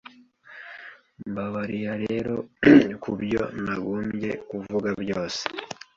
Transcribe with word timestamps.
Mbabarira 1.29 1.93
rero 2.05 2.35
kubyo 3.03 3.41
nagombye 3.63 4.29
kuvuga 4.49 4.89
byose! 5.01 5.41